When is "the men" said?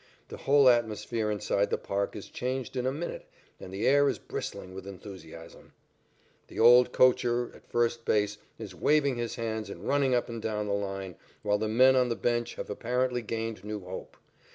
11.59-11.95